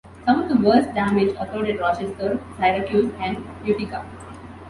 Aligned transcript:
Some 0.25 0.41
of 0.41 0.49
the 0.49 0.55
worst 0.67 0.95
damage 0.95 1.29
occurred 1.39 1.69
at 1.69 1.79
Rochester, 1.79 2.39
Syracuse, 2.57 3.13
and 3.19 3.45
Utica. 3.63 4.03